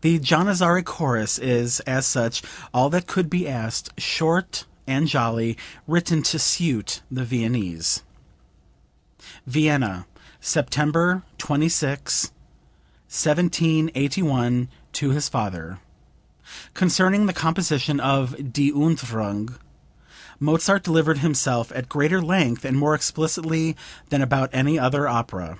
The 0.00 0.18
Janizary 0.18 0.82
chorus 0.82 1.38
is, 1.38 1.80
as 1.80 2.06
such, 2.06 2.42
all 2.72 2.88
that 2.88 3.06
could 3.06 3.28
be 3.28 3.46
asked, 3.46 3.90
short 4.00 4.64
and 4.86 5.06
jolly, 5.06 5.58
written 5.86 6.22
to 6.22 6.38
suit 6.38 7.02
the 7.10 7.26
Viennese." 7.26 8.02
(Vienna, 9.46 10.06
September 10.40 11.24
26, 11.36 12.30
1781, 13.10 14.68
to 14.94 15.10
his 15.10 15.28
father. 15.28 15.78
Concerning 16.72 17.26
the 17.26 17.34
composition 17.34 18.00
of 18.00 18.54
"Die 18.54 18.70
Entfuhrung," 18.72 19.58
Mozart 20.38 20.82
delivered 20.82 21.18
himself 21.18 21.70
at 21.74 21.90
greater 21.90 22.22
length 22.22 22.64
and 22.64 22.78
more 22.78 22.94
explicitly 22.94 23.76
than 24.08 24.22
about 24.22 24.48
any 24.54 24.78
other 24.78 25.06
opera. 25.06 25.58